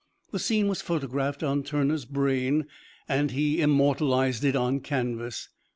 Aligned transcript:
The 0.31 0.39
scene 0.39 0.67
was 0.67 0.81
photographed 0.81 1.43
on 1.43 1.61
Turner's 1.61 2.05
brain, 2.05 2.65
and 3.07 3.29
he 3.29 3.61
immortalized 3.61 4.43
it 4.43 4.55
on 4.55 4.79
canvas. 4.79 5.49